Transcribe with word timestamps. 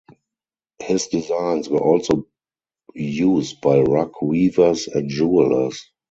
His 0.81 1.09
designs 1.09 1.69
were 1.69 1.77
also 1.79 2.25
used 2.95 3.61
by 3.61 3.81
rug 3.81 4.13
weavers 4.19 4.87
and 4.87 5.07
jewelers. 5.07 5.91